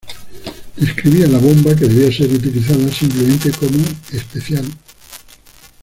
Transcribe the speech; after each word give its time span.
Describía 0.77 1.27
la 1.27 1.37
bomba 1.37 1.75
que 1.75 1.85
debía 1.87 2.11
ser 2.11 2.31
utilizada 2.33 2.91
simplemente 2.91 3.51
como 3.51 3.85
"especial". 4.11 4.65